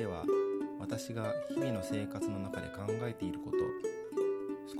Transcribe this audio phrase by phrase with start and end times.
[0.00, 0.24] では
[0.78, 3.58] 私が日々の生活の中で考えていること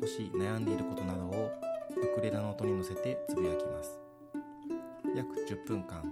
[0.00, 1.50] 少し悩んでいることなどを
[1.94, 4.00] ウクレレの音に乗せてつぶやきます。
[5.14, 6.02] 約10分間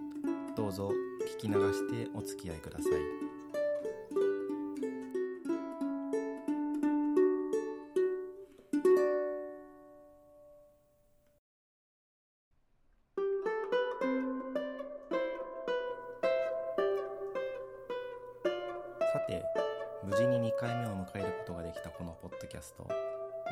[0.55, 0.93] どうぞ
[1.39, 3.28] 聞き流してお付き合いください。
[20.09, 22.89] 無事に2回目を迎えることができたこのポッドキャスト。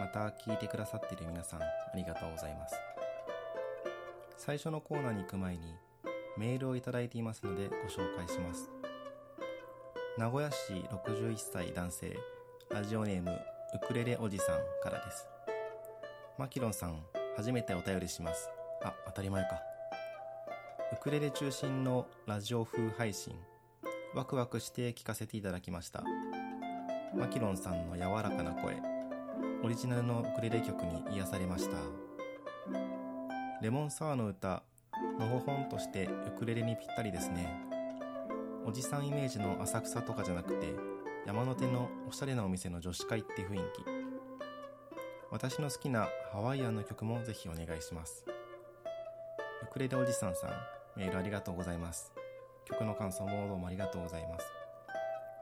[0.01, 2.75] また聞いてくださっている皆さんありがとうございます。
[4.39, 5.75] 最初のコーナーに行く前に
[6.39, 8.71] メールをいただいていますのでご紹介します。
[10.17, 12.17] 名古屋市61歳男性
[12.71, 15.29] ラジオネームウクレレおじさんからです。
[16.39, 17.03] マキロンさん
[17.37, 18.49] 初めてお便りします。
[18.83, 19.61] あ当たり前か。
[20.95, 23.35] ウクレレ中心のラジオ風配信
[24.15, 26.03] ワクワクして聞かせていただきました。
[27.15, 28.77] マキロンさんの柔らかな声。
[29.63, 31.77] オリジナルのウクレレ曲に癒されました。
[33.63, 34.63] レモンサワーの歌
[35.19, 37.65] のほほんとしてウクレレにぴったりですね。
[38.67, 40.75] おじさんイメージの浅草とかじゃなくて
[41.27, 43.85] 山手のおしゃれなお店の女子会って雰囲気。
[45.31, 48.25] 私の好きなハワイアンの曲もぜひお願いします。
[49.63, 52.13] ウクレレおじさんさんメールありがとうございます。
[52.65, 54.66] 曲の感想もどうもありがとうございます。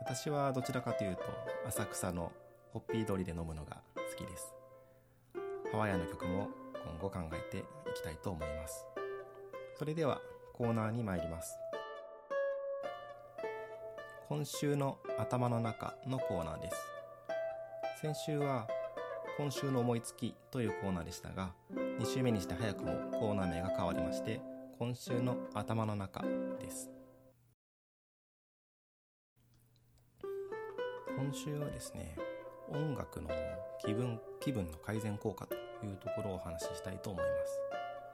[0.06, 1.22] 私はどちらかというと
[1.66, 2.30] 浅草の
[2.74, 4.52] ホッピー通りで飲むのが好きです。
[5.72, 6.50] ハワイアンの曲も
[6.84, 7.62] 今後考えてい
[7.94, 8.84] きたいと思います。
[9.78, 10.20] それでは
[10.52, 11.56] コーナーに参ります。
[14.28, 16.76] 今週の頭の中のコーナーです。
[18.02, 18.68] 先週は
[19.38, 24.42] 今週の思いつきというコーナーでしたが2週目にして早くもコーナー名が変わりまして
[24.78, 26.22] 今週の頭の中
[26.60, 26.93] です。
[31.24, 32.14] 今週はですね
[32.68, 33.30] 音楽の
[33.82, 37.60] 気分気分の改善効果というところをお話ししたいと思います。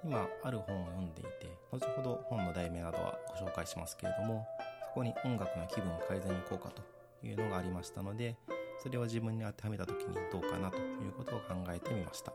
[0.05, 4.47] 今ある本を読んでいて後ほど本の題名などはご紹介しますけれども
[4.85, 6.83] そこに音楽の気分改善効果と
[7.27, 8.37] いうのがありましたので
[8.79, 12.33] それを自分に当てはめた時にどうかなということを考えてみました。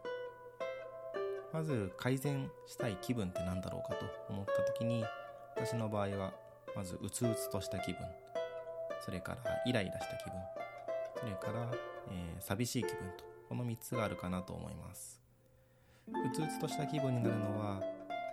[1.54, 5.06] まず改善したい気分って何だろうかと思った時に
[5.56, 6.34] 私の場合は
[6.76, 8.02] まずうつうつとした気分
[9.00, 10.65] それからイライラした気分
[11.20, 11.72] それから、
[12.10, 15.22] えー、寂しい気分とこの3つがあるかなと思います。
[16.08, 17.82] うつうつとした気分になるのは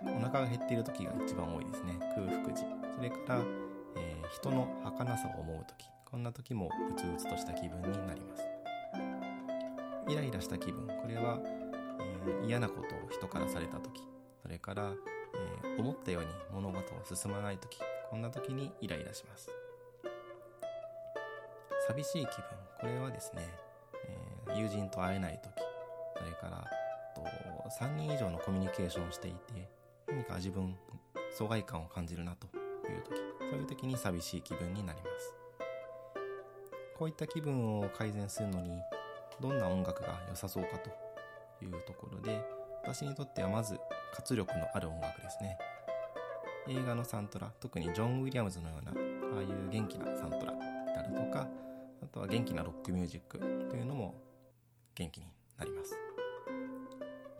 [0.05, 1.97] お腹が減っている時が一番多いですね。
[2.15, 2.63] 空腹時。
[2.95, 3.41] それから、
[3.95, 5.85] えー、人の儚さを思う時。
[6.05, 8.43] こんな時もうつうつとした気分になります。
[10.09, 10.85] イライラした気分。
[10.87, 14.01] これは、えー、嫌なことを人からされた時。
[14.41, 14.91] それから、
[15.63, 17.79] えー、思ったように物事を進まない時。
[18.09, 19.49] こんな時にイライラします。
[21.87, 22.72] 寂しい気分。
[22.83, 23.47] これはですね、
[24.49, 25.53] えー、友人と会えない時
[26.17, 26.67] それから
[27.15, 27.23] と
[27.79, 29.69] 3人以上のコミュニケーションをしていて
[30.09, 30.75] 何か自分
[31.33, 32.49] 疎外感を感じるなとい
[32.93, 35.33] う時そういう時に寂しい気分になります。
[36.97, 38.71] こういった気分を改善するのに
[39.39, 40.89] どんな音楽が良さそうかと
[41.63, 42.45] いうところで
[42.83, 43.79] 私にとってはまず
[44.13, 45.57] 活力のある音楽ですね。
[46.67, 50.59] 映画のサントラ特にジョン・ウィリアムズのようなああいう元気なサントラで
[50.97, 51.47] あるとか
[52.03, 54.15] あとは元気なロックミュージックというのも
[54.95, 55.27] 元気に
[55.57, 55.97] なります。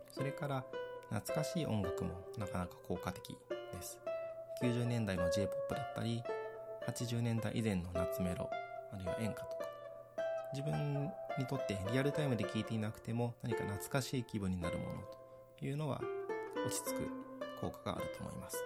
[0.09, 0.63] それから
[1.09, 3.38] 懐かしい音楽もなかなか効果的
[3.74, 4.00] です。
[4.62, 6.24] 90年代の J-POP だったり
[6.88, 8.50] 80年代以前の夏メロ
[8.94, 9.63] あるいは演歌とか。
[10.53, 15.01] 自分にとってリアルタイムで聴いていなくても何か懐かしい気分になるもの
[15.59, 16.00] というのは
[16.66, 17.09] 落ち着く
[17.59, 18.63] 効果があると思います。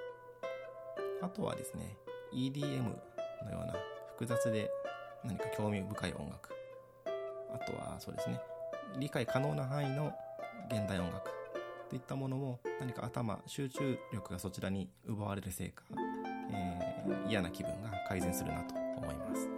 [1.21, 1.97] あとはですね
[2.33, 2.97] EDM のよ
[3.63, 3.73] うな
[4.09, 4.69] 複雑で
[5.23, 6.49] 何か興味深い音楽。
[7.53, 8.39] あとはそうですね。
[8.99, 10.13] 理解可能な範囲の
[10.69, 11.29] 現代音楽
[11.89, 15.83] といったものも何か頭集中力がそちらに奪われるせいか、
[16.51, 19.49] えー、嫌な気分が改善するなと思います。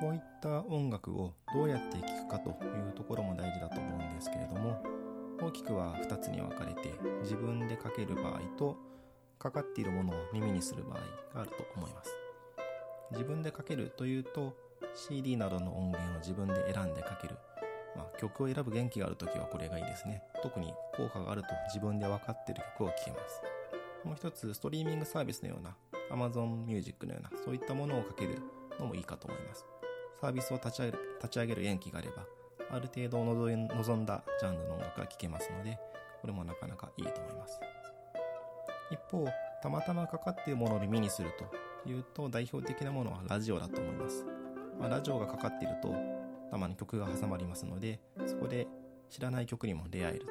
[0.00, 4.82] こういった音楽をどうやって聴くかというところも大事だと思うんですけれども
[5.42, 8.78] 大きくは2つに分かれて自分でかける場合と
[9.40, 10.98] かかっているものを耳にする場合
[11.34, 12.14] があると思います。
[13.10, 14.54] 自分でかけるというと
[14.94, 17.36] CD などの音源を自分で選んでかける、
[17.96, 20.22] まあ、曲を選ぶ元気がある時はこれがいいですね。
[20.42, 23.42] 特に効果があると自分で分かっている曲を聴けます。
[24.04, 25.74] もう一つストリーミングサービスのような
[26.10, 28.38] Amazon Music のようなそういったものをかける
[28.78, 29.64] のもいいかと思います。
[30.20, 32.26] サービスを立ち上げる立ち上げる延期があれば
[32.70, 35.78] ある程度望んだジャンルの音楽が聴けますので
[36.20, 37.58] これもなかなかいいと思います。
[38.90, 39.26] 一方
[39.62, 41.30] たまたまかかっているものを耳にする
[41.84, 44.26] というと代表的なものはラジオだと思います、
[44.78, 45.94] まあ、ラジオがかかっていると
[46.50, 48.66] たまに曲が挟まりますのでそこで
[49.08, 50.26] 知らない曲にも出会える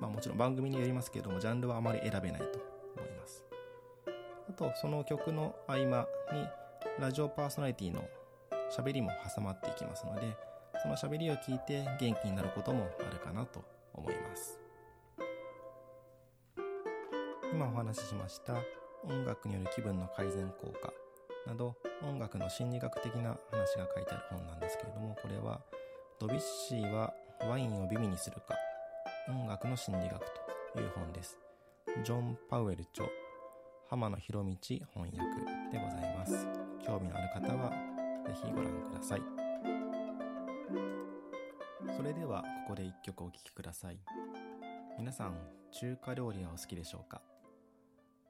[0.00, 2.58] まあもちろん番組によりますけれどもジャンルはあまり選べないと
[2.96, 3.44] 思います。
[4.48, 6.48] あとその曲の合間に
[6.98, 8.02] ラジオパーソナリティの
[8.76, 10.36] 喋りも挟まっていきますので
[10.82, 13.62] その喋りを聞いて元気になることもあるかなと
[13.94, 14.59] 思います。
[17.52, 18.54] 今お話ししました
[19.04, 20.92] 音楽による気分の改善効果
[21.46, 25.60] など音楽の心理学的な話が書いてある本なんですけれどもこれは
[26.18, 27.12] ドビッシーは
[27.48, 28.54] ワインを美味にするか
[29.28, 30.20] 音楽の心理学
[30.74, 31.38] という本です。
[32.04, 33.06] ジョン・パウエル著
[33.88, 35.16] 浜野博道翻訳
[35.72, 36.46] でございます。
[36.86, 37.70] 興味のある方は
[38.26, 39.22] ぜひご覧ください。
[41.96, 43.98] それではここで一曲お聴きください。
[44.98, 45.34] 皆さん
[45.72, 47.20] 中華料理はお好きでしょうか？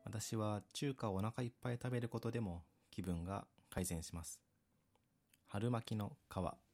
[0.05, 4.41] 私は中華をお腹いっぱい食べることでも気分が改善します。
[5.47, 6.70] 春巻きの皮。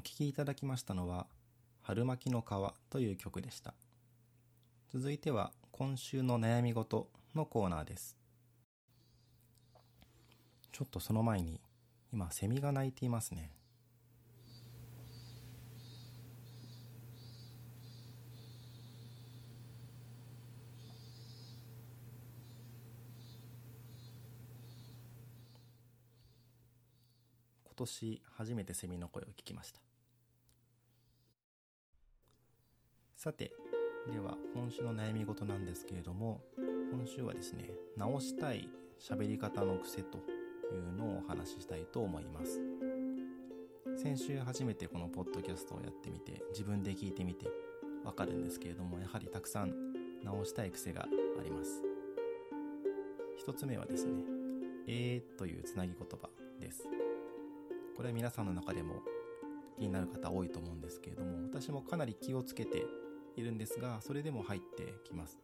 [0.00, 1.26] お聴きいただきましたのは
[1.84, 2.44] 「春巻きの皮」
[2.88, 3.74] という曲でした。
[4.88, 8.16] 続いては今週の悩み事のコーナーです。
[10.72, 11.60] ちょっとその前に
[12.14, 13.52] 今セミが鳴いていますね。
[27.64, 29.89] 今年初めてセミの声を聞きました。
[33.22, 33.52] さて
[34.10, 36.40] では今週の悩み事なんですけれども
[36.90, 42.62] 今週はですね直したい喋り方の癖というのをお話ししたいと思います。
[44.02, 47.50] 先週初めてこのポッドキャストをやってみて自分で聞いてみて
[48.06, 49.74] わかるんですけれどもやはりたくさん
[50.24, 51.82] 直したい癖があります。
[53.36, 54.22] 一つ目はですね
[54.86, 56.88] えーというつなぎ言葉です。
[57.94, 58.94] これは皆さんの中でも
[59.78, 62.86] 気になる方多いと思うんですけれども私もかなり気をつけて
[63.36, 65.38] いるんですがそれでも入ってきます。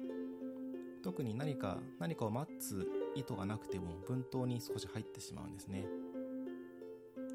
[1.03, 5.87] 特に何か何かを待つ意図がなくても文頭に少し入ってしまうんですね。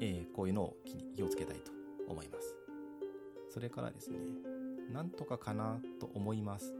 [0.00, 0.76] えー、こういうのを
[1.14, 1.72] 気をつけたいと
[2.06, 2.56] 思います。
[3.48, 4.18] それからですね
[4.92, 6.74] なんとかかなと思います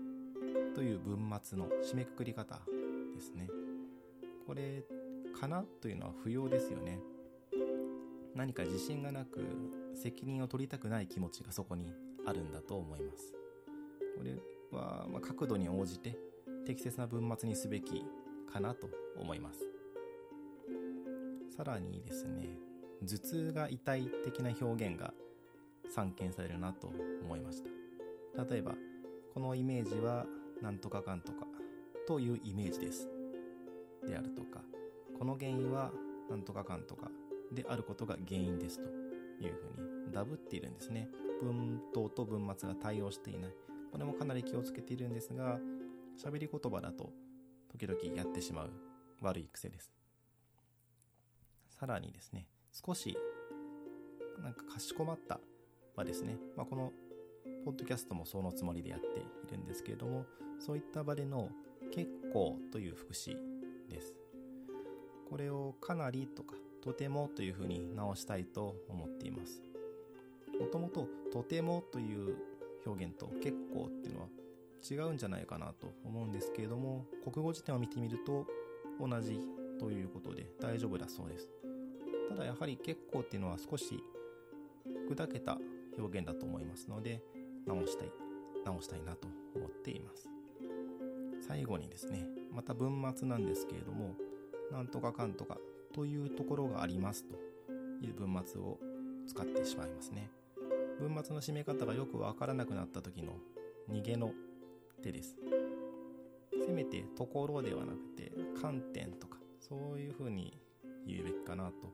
[0.75, 2.61] という文末の締めくくり方
[3.15, 3.49] ですね。
[4.47, 4.85] これ
[5.39, 6.99] かなというのは不要ですよね。
[8.35, 9.41] 何か自信がなく
[9.95, 11.93] 責任を取りたくない気持ちがそこに
[12.27, 13.35] あるんだと思います。
[14.17, 14.35] これ
[14.71, 16.17] は、ま角度に応じて
[16.65, 18.05] 適切な文末にすべき
[18.53, 19.61] かなと思います。
[21.55, 22.57] さらにですね
[23.07, 25.13] 頭痛が痛い的な表現が
[25.91, 26.91] 散見されるなと
[27.23, 28.45] 思いました。
[28.45, 28.75] 例えば
[29.35, 30.27] このイメージは
[30.63, 31.47] なんとかかんとか
[32.07, 33.09] というイメージです。
[34.07, 34.61] であるとか
[35.19, 35.93] この原因は
[36.31, 37.11] なんとかかんとか
[37.53, 38.89] であることが原因ですと
[39.45, 41.09] いうふうにダブっているんですね。
[41.43, 43.53] 文頭と文末が対応していない。
[43.93, 45.59] これもかなり気をつけているんですが
[46.19, 47.13] 喋り言葉だと
[47.71, 48.71] 時々やってしまう
[49.21, 49.93] 悪い癖です。
[51.69, 53.17] さらにですね少し
[54.43, 55.41] なんかかしこまった
[55.95, 56.93] 場ですね、まあ、この
[57.65, 60.25] ポッドキャストもそのつもりでやっているんですけれども
[60.59, 61.51] そういった場での
[61.93, 63.37] 結構という副詞
[63.91, 64.15] です。
[65.29, 69.63] これをかなりとかとてもというふうに直したいと思っています。
[70.61, 72.37] もともととてもという
[72.87, 74.29] 表現と結構っていうのは
[74.89, 78.47] 違うんじゃないかなと思うんですけれども国語辞典を見てみると
[79.01, 79.39] 同じ
[79.79, 81.49] ということで大丈夫だそうです。
[82.29, 84.03] ただやはり結構っていうのは少し
[85.11, 85.59] 砕けた
[85.99, 87.23] 表現だと思いますので
[87.67, 88.13] 直したい
[88.65, 90.29] 直したいなと思っています。
[91.47, 94.15] 最後にですねまた文末なんですけれども
[94.71, 95.59] なんとかかんとか
[95.93, 97.35] というところがありますと
[98.01, 98.79] いう文末を
[99.27, 100.31] 使ってしまいますね。
[101.03, 103.33] 文末の締め方がよくわからなくなった時の
[103.91, 104.31] 逃げの
[105.03, 105.35] 手です。
[106.65, 108.31] せめてところではなくて
[108.61, 110.57] 観点とかそういうふうに
[111.05, 111.93] 言うべきかなと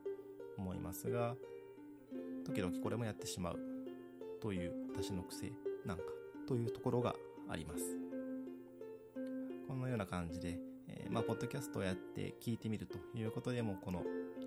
[0.58, 1.36] 思いますが
[2.44, 3.58] 時々これもやってしまう
[4.42, 5.52] という私の癖
[5.86, 6.02] なんか
[6.46, 7.14] というところが
[7.48, 7.98] あります。
[9.66, 14.02] このような感じで、えー、まあポッドキャストをやって聞いてみるということでもこの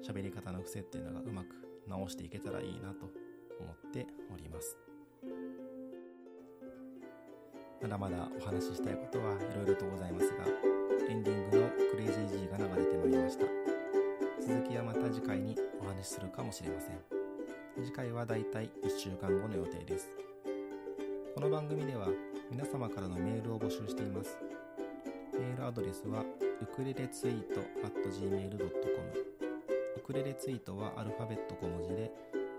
[0.07, 1.47] 喋り方の癖っていうのがうまく
[1.87, 3.20] 直していけたらいいなと
[3.59, 4.77] 思っております。
[7.81, 10.45] まだまだお話ししたいことはいろいろとございますが
[11.09, 13.45] エンディングのクレイジー G が流れてまいりました。
[14.39, 16.99] 続きはまた次回にお話しするかもしれません。
[17.83, 20.09] 次回はだいたい1週間後の予定です。
[21.33, 22.07] この番組では
[22.51, 24.37] 皆様からのメールを募集しています。
[25.33, 26.23] メールアドレスは
[26.61, 28.61] ウクレレツイート at gmail.com
[29.97, 32.11] ウクレレツイートはアルファベット小文字で